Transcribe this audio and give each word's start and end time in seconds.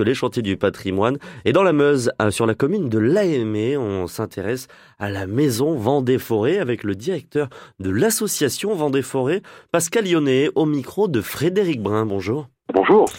que 0.00 0.04
les 0.04 0.14
chantiers 0.14 0.40
du 0.40 0.56
patrimoine. 0.56 1.18
Et 1.44 1.52
dans 1.52 1.62
la 1.62 1.74
Meuse, 1.74 2.10
euh, 2.22 2.30
sur 2.30 2.46
la 2.46 2.54
commune 2.54 2.88
de 2.88 2.98
Laémé, 2.98 3.76
on 3.76 4.06
s'intéresse 4.06 4.66
à 4.98 5.10
la 5.10 5.26
maison 5.26 5.74
Vendée-Forêt 5.74 6.56
avec 6.58 6.84
le 6.84 6.94
directeur 6.94 7.50
de 7.80 7.90
l'association 7.90 8.74
Vendée-Forêt, 8.74 9.42
Pascal 9.72 10.10
Lyonnais, 10.10 10.48
au 10.54 10.64
micro 10.64 11.06
de 11.06 11.20
Frédéric 11.20 11.82
Brun. 11.82 12.06
Bonjour. 12.06 12.48
Bonjour. 12.72 13.10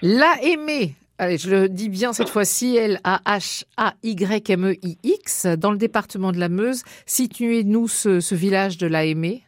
Laémé, 0.00 0.94
Allez, 1.18 1.36
je 1.36 1.50
le 1.50 1.68
dis 1.68 1.90
bien 1.90 2.14
cette 2.14 2.30
fois-ci, 2.30 2.78
L-A-H-A-Y-M-E-I-X, 2.78 3.18
dans 5.58 5.72
le 5.72 5.76
département 5.76 6.32
de 6.32 6.38
la 6.38 6.48
Meuse. 6.48 6.84
Situez-nous 7.04 7.86
ce, 7.86 8.20
ce 8.20 8.34
village 8.34 8.78
de 8.78 8.86
Laémé. 8.86 9.42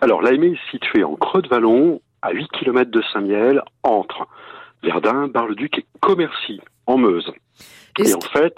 Alors, 0.00 0.22
Laémé 0.22 0.48
est 0.48 0.70
situé 0.72 1.04
en 1.04 1.14
Creux 1.14 1.42
de 1.42 1.48
Vallon, 1.48 2.00
à 2.22 2.32
8 2.32 2.48
km 2.48 2.90
de 2.90 3.00
Saint-Miel, 3.12 3.62
entre 3.84 4.26
Verdun, 4.82 5.28
Bar-le-Duc 5.28 5.78
et 5.78 5.86
Commercy, 6.00 6.60
en 6.86 6.98
Meuse. 6.98 7.32
Et, 7.98 8.14
en 8.14 8.20
fait, 8.20 8.54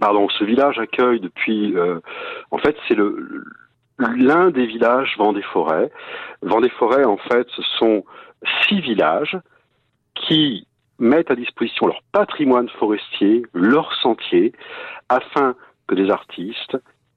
pardon, 0.00 0.28
ce 0.28 0.44
village 0.44 0.78
accueille 0.78 1.20
depuis, 1.20 1.76
euh, 1.76 2.00
en 2.50 2.58
fait, 2.58 2.76
c'est 2.88 2.94
le 2.94 3.44
l'un 3.98 4.50
des 4.50 4.66
villages 4.66 5.14
Vendée-Forêt. 5.16 5.90
Vendée-Forêt, 6.42 7.04
en 7.04 7.16
fait, 7.16 7.46
ce 7.56 7.62
sont 7.78 8.04
six 8.66 8.80
villages 8.80 9.38
qui 10.14 10.66
mettent 10.98 11.30
à 11.30 11.36
disposition 11.36 11.86
leur 11.86 12.02
patrimoine 12.12 12.68
forestier, 12.78 13.42
leurs 13.54 13.92
sentiers, 14.02 14.52
afin 15.08 15.54
que 15.86 15.94
des 15.94 16.10
artistes 16.10 16.76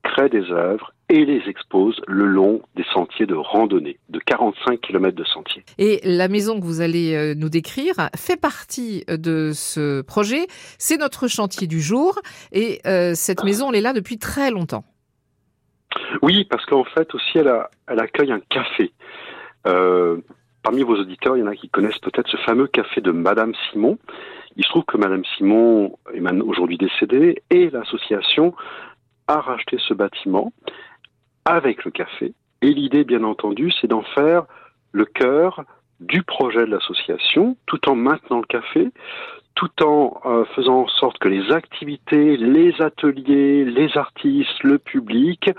créent 0.10 0.30
des 0.30 0.52
œuvres 0.52 0.94
et 1.10 1.26
les 1.26 1.42
exposent 1.48 2.02
le 2.08 2.26
long 2.26 2.62
des 2.76 2.86
sentiers 2.94 3.26
de 3.26 3.36
randonnée, 3.36 3.98
de 4.10 4.20
45 4.20 4.80
km 4.80 5.16
de 5.16 5.24
sentiers. 5.24 5.64
Et 5.78 6.00
la 6.04 6.28
maison 6.28 6.60
que 6.60 6.66
vous 6.66 6.82
allez 6.82 7.16
euh, 7.16 7.34
nous 7.36 7.50
décrire 7.50 7.96
fait 8.16 8.40
partie 8.40 9.04
euh, 9.10 9.18
de 9.18 9.52
ce 9.54 10.02
projet. 10.02 10.46
C'est 10.78 10.98
notre 10.98 11.28
chantier 11.28 11.68
du 11.68 11.82
jour 11.82 12.20
et 12.52 12.80
euh, 12.86 13.14
cette 13.16 13.44
maison, 13.44 13.72
elle 13.72 13.78
est 13.78 13.82
là 13.82 13.94
depuis 13.94 14.18
très 14.18 14.52
longtemps. 14.52 14.84
Oui, 16.22 16.46
parce 16.46 16.66
qu'en 16.66 16.84
fait 16.84 17.14
aussi, 17.16 17.38
elle, 17.38 17.48
a, 17.48 17.70
elle 17.88 18.00
accueille 18.00 18.32
un 18.32 18.42
café. 18.50 18.92
Euh, 19.68 20.18
parmi 20.64 20.84
vos 20.84 20.96
auditeurs, 20.96 21.38
il 21.38 21.42
y 21.42 21.44
en 21.44 21.48
a 21.48 21.56
qui 21.56 21.70
connaissent 21.70 22.00
peut-être 22.00 22.30
ce 22.30 22.38
fameux 22.38 22.68
café 22.68 23.02
de 23.02 23.12
Madame 23.12 23.54
Simon. 23.72 23.98
Il 24.56 24.64
se 24.64 24.70
trouve 24.70 24.84
que 24.86 24.98
Madame 24.98 25.24
Simon 25.38 25.98
est 26.14 26.22
aujourd'hui 26.42 26.78
décédée 26.78 27.42
et 27.50 27.70
l'association 27.70 28.54
a 29.30 29.40
racheté 29.42 29.78
ce 29.88 29.94
bâtiment 29.94 30.52
avec 31.46 31.86
le 31.86 31.92
café. 31.92 32.34
Et 32.62 32.74
l'idée, 32.74 33.04
bien 33.04 33.24
entendu, 33.24 33.72
c'est 33.80 33.88
d'en 33.88 34.02
faire 34.02 34.44
le 34.92 35.06
cœur 35.06 35.64
du 36.00 36.24
projet 36.24 36.66
de 36.66 36.72
l'association, 36.72 37.56
tout 37.66 37.90
en 37.90 37.96
maintenant 37.96 38.40
le 38.40 38.46
café, 38.46 38.90
tout 39.54 39.84
en 39.84 40.20
euh, 40.26 40.46
faisant 40.56 40.82
en 40.82 40.88
sorte 40.88 41.20
que 41.20 41.28
les 41.28 41.52
activités, 41.52 42.38
les 42.38 42.82
ateliers, 42.82 43.66
les 43.66 43.98
artistes, 43.98 44.64
le 44.64 44.80
public, 44.80 45.52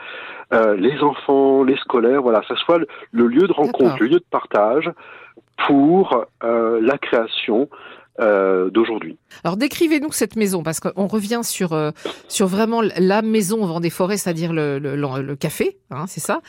euh, 0.53 0.75
les 0.77 0.99
enfants, 1.03 1.63
les 1.63 1.77
scolaires, 1.77 2.23
voilà, 2.23 2.43
ça 2.49 2.57
soit 2.57 2.79
le, 3.13 3.27
lieu 3.27 3.47
de 3.47 3.53
rencontre, 3.53 3.97
le 4.01 4.07
lieu 4.07 4.19
de 4.19 4.25
partage 4.31 4.91
pour 5.67 6.25
euh, 6.43 6.81
la 6.83 6.99
création 6.99 7.69
d'aujourd'hui. 8.19 9.17
Alors 9.45 9.57
décrivez-nous 9.57 10.13
cette 10.13 10.37
maison 10.37 10.63
parce 10.63 10.81
qu'on 10.81 11.07
revient 11.07 11.41
sur 11.43 11.75
sur 12.29 12.47
vraiment 12.47 12.83
la 12.83 13.23
maison 13.23 13.65
Vendée 13.65 13.89
Forêt, 13.89 14.19
c'est-à-dire 14.19 14.53
le, 14.53 14.79
le, 14.79 14.95
le, 14.95 15.37
café, 15.37 15.79
hein, 15.91 16.05
c'est 16.07 16.21
ça. 16.21 16.41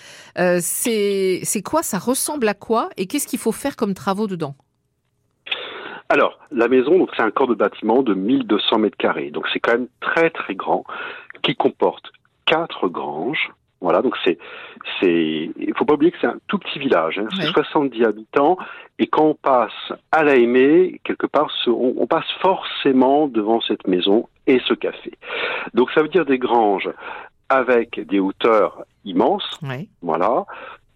c'est 0.59 1.39
c'est 1.43 1.61
quoi 1.61 1.81
Ça 1.81 1.97
ressemble 1.97 2.47
à 2.49 2.53
quoi 2.53 2.89
Et 2.97 3.07
qu'est-ce 3.07 3.27
qu'il 3.27 3.39
faut 3.39 3.53
faire 3.53 3.75
comme 3.77 3.93
travaux 3.93 4.27
dedans? 4.27 4.55
Alors, 6.11 6.37
la 6.51 6.67
maison, 6.67 7.07
c'est 7.15 7.23
un 7.23 7.31
corps 7.31 7.47
de 7.47 7.55
bâtiment 7.55 8.03
de 8.03 8.13
1200 8.13 8.79
mètres 8.79 8.97
carrés, 8.97 9.31
donc 9.31 9.45
c'est 9.53 9.61
quand 9.61 9.71
même 9.71 9.87
très 10.01 10.29
très 10.29 10.55
grand, 10.55 10.83
qui 11.41 11.55
comporte 11.55 12.11
quatre 12.45 12.89
granges. 12.89 13.49
Voilà, 13.81 14.03
donc 14.03 14.15
c'est, 14.23 14.37
c'est, 14.99 15.49
il 15.57 15.73
faut 15.75 15.85
pas 15.85 15.95
oublier 15.95 16.11
que 16.11 16.17
c'est 16.21 16.27
un 16.27 16.37
tout 16.47 16.59
petit 16.59 16.77
village, 16.77 17.17
hein, 17.17 17.27
c'est 17.35 17.47
70 17.47 18.03
habitants, 18.03 18.57
et 18.99 19.07
quand 19.07 19.25
on 19.25 19.33
passe 19.33 19.91
à 20.11 20.23
la 20.23 20.35
Aimée, 20.35 21.01
quelque 21.03 21.25
part, 21.25 21.51
on, 21.65 21.95
on, 21.97 22.05
passe 22.05 22.29
forcément 22.41 23.27
devant 23.27 23.59
cette 23.61 23.87
maison 23.87 24.29
et 24.45 24.61
ce 24.67 24.75
café. 24.75 25.13
Donc 25.73 25.89
ça 25.91 26.03
veut 26.03 26.09
dire 26.09 26.25
des 26.25 26.37
granges 26.37 26.91
avec 27.49 27.99
des 28.07 28.19
hauteurs 28.19 28.85
immenses, 29.03 29.59
voilà, 30.01 30.45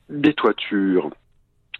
des 0.10 0.34
toitures 0.34 1.10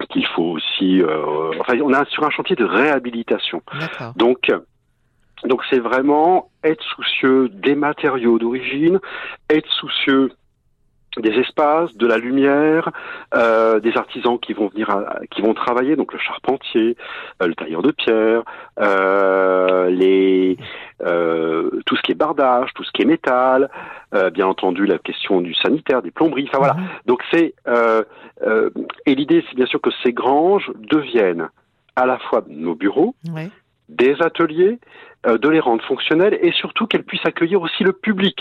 qu'il 0.10 0.26
faut 0.28 0.58
aussi. 0.58 1.02
Euh, 1.02 1.52
enfin, 1.60 1.80
on 1.82 1.94
est 1.94 2.10
sur 2.10 2.26
un 2.26 2.30
chantier 2.32 2.56
de 2.56 2.66
réhabilitation. 2.66 3.62
Donc, 4.16 4.52
donc 5.46 5.62
c'est 5.70 5.80
vraiment 5.80 6.50
être 6.64 6.84
soucieux 6.84 7.50
des 7.50 7.76
matériaux 7.76 8.40
d'origine, 8.40 9.00
être 9.50 9.72
soucieux 9.72 10.32
des 11.18 11.32
espaces, 11.32 11.96
de 11.96 12.08
la 12.08 12.18
lumière, 12.18 12.92
euh, 13.34 13.80
des 13.80 13.96
artisans 13.98 14.40
qui 14.40 14.54
vont 14.54 14.68
venir, 14.68 14.88
qui 15.32 15.42
vont 15.42 15.54
travailler, 15.54 15.96
donc 15.96 16.14
le 16.14 16.20
charpentier, 16.20 16.98
euh, 17.42 17.48
le 17.48 17.56
tailleur 17.56 17.82
de 17.82 17.92
pierre, 17.92 18.44
euh, 18.80 19.90
les, 19.90 20.58
euh, 21.04 21.70
tout 21.86 21.96
ce 21.96 22.02
qui 22.02 22.12
est 22.12 22.16
bardage, 22.16 22.70
tout 22.74 22.84
ce 22.84 22.92
qui 22.92 23.04
est 23.04 23.06
métal, 23.06 23.70
euh, 24.14 24.30
bien 24.30 24.48
entendu 24.48 24.86
la 24.86 24.98
question 24.98 25.42
du 25.42 25.54
sanitaire, 25.54 26.02
des 26.02 26.12
plomberies, 26.12 26.48
enfin 26.50 26.60
voilà. 26.60 26.74
Mhm. 26.74 26.88
Donc 27.06 27.24
c'est 27.32 27.54
et 29.06 29.16
l'idée 29.16 29.44
c'est 29.50 29.56
bien 29.56 29.66
sûr 29.66 29.82
que 29.82 29.92
ces 30.04 30.14
granges 30.14 30.72
deviennent 30.76 31.50
à 31.96 32.06
la 32.06 32.18
fois 32.18 32.44
nos 32.48 32.76
bureaux, 32.76 33.16
des 33.88 34.16
ateliers, 34.22 34.80
de 35.26 35.50
les 35.50 35.60
rendre 35.60 35.84
fonctionnels 35.86 36.38
et 36.42 36.52
surtout 36.52 36.86
qu'elles 36.86 37.04
puissent 37.04 37.26
accueillir 37.26 37.62
aussi 37.62 37.84
le 37.84 37.94
public. 37.94 38.40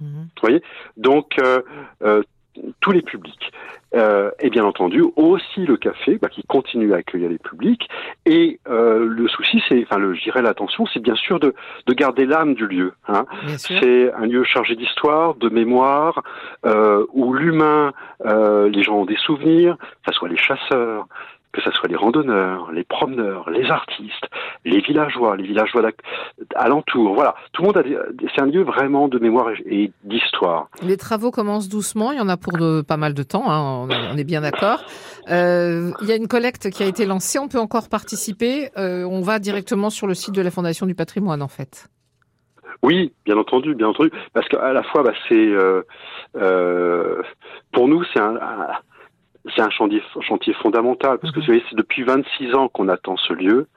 Mhm. 0.00 0.08
Vous 0.08 0.40
voyez? 0.42 0.62
Donc, 0.96 1.36
euh, 1.40 1.62
euh, 2.02 2.22
tous 2.80 2.92
les 2.92 3.02
publics. 3.02 3.52
Euh, 3.94 4.30
et 4.40 4.50
bien 4.50 4.64
entendu, 4.64 5.02
aussi 5.16 5.64
le 5.64 5.78
café 5.78 6.18
bah, 6.20 6.28
qui 6.28 6.42
continue 6.42 6.92
à 6.92 6.96
accueillir 6.96 7.30
les 7.30 7.38
publics. 7.38 7.88
Et 8.26 8.60
le 8.66 9.28
souci, 9.28 9.62
c'est, 9.66 9.82
enfin, 9.84 9.98
le, 9.98 10.12
je 10.12 10.22
dirais 10.22 10.42
l'attention, 10.42 10.84
c'est 10.92 11.00
bien 11.00 11.14
sûr 11.14 11.40
de, 11.40 11.54
de 11.86 11.92
garder 11.94 12.26
l'âme 12.26 12.54
du 12.54 12.66
lieu. 12.66 12.92
Hein. 13.06 13.24
C'est 13.56 14.12
un 14.12 14.26
lieu 14.26 14.44
chargé 14.44 14.76
d'histoire, 14.76 15.36
de 15.36 15.48
mémoire, 15.48 16.22
où 17.12 17.32
l'humain, 17.32 17.92
les 18.24 18.82
gens 18.82 18.96
ont 18.98 19.06
des 19.06 19.16
souvenirs, 19.16 19.78
que 19.78 20.12
ce 20.12 20.18
soit 20.18 20.28
les 20.28 20.36
chasseurs, 20.36 21.06
que 21.52 21.60
ce 21.62 21.70
soit 21.70 21.88
les 21.88 21.96
randonneurs, 21.96 22.70
les 22.72 22.84
promeneurs, 22.84 23.50
les 23.50 23.70
artistes, 23.70 24.26
les 24.64 24.80
villageois, 24.80 25.36
les 25.36 25.44
villageois 25.44 25.90
alentours. 26.54 27.14
Voilà, 27.14 27.34
tout 27.52 27.62
le 27.62 27.68
monde 27.68 27.78
a. 27.78 27.82
C'est 28.34 28.42
un 28.42 28.46
lieu 28.46 28.62
vraiment 28.62 29.08
de 29.08 29.18
mémoire 29.18 29.50
et 29.66 29.90
d'histoire. 30.04 30.68
Les 30.82 30.96
travaux 30.96 31.30
commencent 31.30 31.68
doucement. 31.68 32.12
Il 32.12 32.18
y 32.18 32.20
en 32.20 32.28
a 32.28 32.36
pour 32.36 32.52
de, 32.58 32.82
pas 32.82 32.96
mal 32.96 33.14
de 33.14 33.22
temps. 33.22 33.50
Hein, 33.50 33.88
on, 34.12 34.16
est 34.16 34.24
bien 34.24 34.42
d'accord. 34.42 34.82
Euh, 35.30 35.92
il 36.02 36.08
y 36.08 36.12
a 36.12 36.16
une 36.16 36.28
collecte 36.28 36.70
qui 36.70 36.82
a 36.82 36.86
été 36.86 37.06
lancée. 37.06 37.38
On 37.38 37.48
peut 37.48 37.60
encore 37.60 37.88
participer. 37.88 38.70
Euh, 38.76 39.04
on 39.04 39.22
va 39.22 39.38
directement 39.38 39.90
sur 39.90 40.06
le 40.06 40.14
site 40.14 40.34
de 40.34 40.42
la 40.42 40.50
Fondation 40.50 40.86
du 40.86 40.94
Patrimoine, 40.94 41.42
en 41.42 41.48
fait. 41.48 41.88
Oui, 42.82 43.12
bien 43.24 43.36
entendu, 43.36 43.74
bien 43.74 43.88
entendu, 43.88 44.12
parce 44.32 44.46
qu'à 44.48 44.72
la 44.72 44.84
fois, 44.84 45.02
bah, 45.02 45.12
c'est 45.28 45.34
euh, 45.34 45.82
euh 46.36 47.22
pour 47.72 47.88
nous, 47.88 48.04
c'est 48.12 48.20
un, 48.20 48.36
un 48.36 48.68
c'est 49.54 49.62
un 49.62 49.70
chantier, 49.70 50.02
chantier, 50.20 50.54
fondamental 50.54 51.18
parce 51.18 51.32
que 51.32 51.40
mhm. 51.40 51.60
c'est 51.68 51.76
depuis 51.76 52.02
26 52.02 52.54
ans 52.54 52.68
qu'on 52.68 52.88
attend 52.88 53.16
ce 53.16 53.32
lieu, 53.32 53.68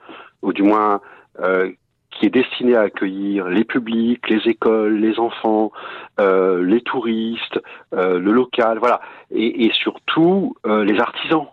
ou 0.41 0.53
du 0.53 0.63
moins 0.63 1.01
euh, 1.39 1.71
qui 2.11 2.25
est 2.25 2.29
destiné 2.29 2.75
à 2.75 2.81
accueillir 2.81 3.47
les 3.47 3.63
publics, 3.63 4.29
les 4.29 4.41
écoles, 4.49 4.97
les 4.97 5.17
enfants, 5.17 5.71
euh, 6.19 6.63
les 6.63 6.81
touristes, 6.81 7.59
euh, 7.93 8.19
le 8.19 8.31
local, 8.31 8.79
voilà, 8.79 8.99
et, 9.31 9.65
et 9.65 9.71
surtout 9.73 10.55
les 10.65 10.99
artisans. 10.99 11.47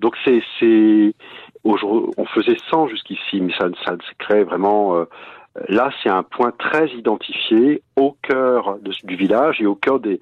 Donc 0.00 0.16
c'est 0.24 0.42
on 1.64 2.26
faisait 2.26 2.56
100 2.70 2.88
jusqu'ici, 2.88 3.40
mais 3.40 3.52
ça 3.58 3.68
ça 3.84 3.92
se 3.92 4.14
crée 4.18 4.44
vraiment. 4.44 5.06
Euh, 5.56 5.62
là, 5.68 5.90
c'est 6.02 6.08
un 6.08 6.22
point 6.22 6.52
très 6.58 6.88
identifié 6.90 7.82
au 7.96 8.16
cœur 8.22 8.78
du 9.04 9.16
village 9.16 9.60
et 9.60 9.66
au 9.66 9.74
cœur 9.74 10.00
des 10.00 10.20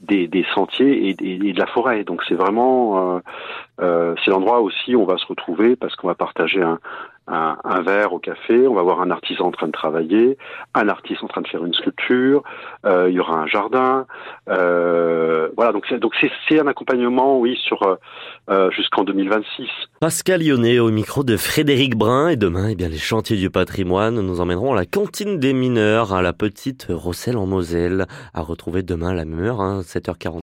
des, 0.00 0.46
sentiers 0.54 1.08
et, 1.08 1.16
et, 1.20 1.52
de 1.52 1.58
la 1.58 1.66
forêt. 1.66 2.04
Donc 2.04 2.22
c'est 2.28 2.34
vraiment 2.34 3.16
euh, 3.16 3.20
euh, 3.80 4.14
c'est 4.24 4.30
l'endroit 4.30 4.60
aussi 4.60 4.94
où 4.94 5.02
on 5.02 5.06
va 5.06 5.18
se 5.18 5.26
retrouver 5.26 5.76
parce 5.76 5.94
qu'on 5.96 6.08
va 6.08 6.14
partager 6.14 6.62
un, 6.62 6.78
un, 7.26 7.82
verre 7.82 8.12
au 8.12 8.18
café, 8.18 8.66
on 8.66 8.74
va 8.74 8.82
voir 8.82 9.00
un 9.00 9.10
artisan 9.10 9.46
en 9.46 9.50
train 9.50 9.66
de 9.66 9.72
travailler, 9.72 10.36
un 10.74 10.88
artiste 10.88 11.22
en 11.22 11.28
train 11.28 11.42
de 11.42 11.48
faire 11.48 11.64
une 11.64 11.74
sculpture, 11.74 12.42
euh, 12.84 13.08
il 13.08 13.14
y 13.14 13.20
aura 13.20 13.36
un 13.36 13.46
jardin, 13.46 14.06
euh, 14.48 15.48
voilà 15.56 15.72
donc 15.72 15.86
c'est 15.88 16.58
un 16.58 16.66
accompagnement 16.66 17.38
oui 17.38 17.56
sur 17.62 17.98
euh, 18.48 18.70
jusqu'en 18.72 19.04
2026. 19.04 19.68
Pascal 20.00 20.42
Lyonnais 20.42 20.78
au 20.78 20.90
micro 20.90 21.22
de 21.22 21.36
Frédéric 21.36 21.96
Brun 21.96 22.28
et 22.28 22.36
demain 22.36 22.68
eh 22.70 22.74
bien 22.74 22.88
les 22.88 22.98
chantiers 22.98 23.36
du 23.36 23.50
patrimoine 23.50 24.20
nous 24.20 24.40
emmèneront 24.40 24.72
à 24.72 24.76
la 24.76 24.86
cantine 24.86 25.38
des 25.38 25.52
mineurs 25.52 26.12
à 26.12 26.22
la 26.22 26.32
petite 26.32 26.88
Rosselle 26.90 27.36
en 27.36 27.46
Moselle 27.46 28.06
à 28.34 28.42
retrouver 28.42 28.82
demain 28.82 29.14
la 29.14 29.24
même 29.24 29.44
heure 29.44 29.60
hein, 29.60 29.80
7h40. 29.82 30.38